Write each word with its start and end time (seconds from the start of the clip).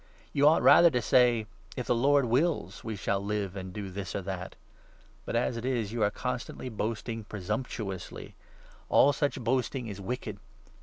You 0.33 0.47
ought, 0.47 0.63
rather, 0.63 0.89
to 0.89 0.99
say' 0.99 1.45
If 1.77 1.85
the 1.85 1.93
Lord 1.93 2.25
wills, 2.25 2.83
we 2.83 2.95
shall 2.95 3.23
live 3.23 3.55
and 3.55 3.67
15 3.69 3.71
do 3.85 3.91
this 3.91 4.15
or 4.15 4.23
that.' 4.23 4.55
But, 5.25 5.35
as 5.35 5.57
it 5.57 5.63
is, 5.63 5.91
you 5.93 6.01
are 6.01 6.09
constantly 6.09 6.69
boasting 6.69 7.19
16 7.19 7.23
presumptuously! 7.25 8.35
All 8.89 9.13
such 9.13 9.39
boasting 9.39 9.85
is 9.85 10.01
wicked. 10.01 10.39